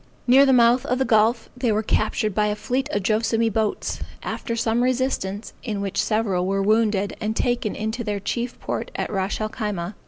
Near 0.25 0.47
the 0.47 0.51
mouth 0.51 0.83
of 0.87 0.97
the 0.97 1.05
gulf, 1.05 1.47
they 1.55 1.71
were 1.71 1.83
captured 1.83 2.33
by 2.33 2.47
a 2.47 2.55
fleet 2.55 2.89
of 2.89 3.03
Joassamee 3.03 3.53
boats, 3.53 3.99
after 4.23 4.55
some 4.55 4.81
resistance, 4.81 5.53
in 5.61 5.79
which 5.79 6.01
several 6.01 6.47
were 6.47 6.63
wounded 6.63 7.15
and 7.21 7.35
taken 7.35 7.75
into 7.75 8.03
their 8.03 8.19
chief 8.19 8.59
port 8.59 8.89
at 8.95 9.11
Ras 9.11 9.39
el 9.39 9.49
Khyma. 9.49 9.93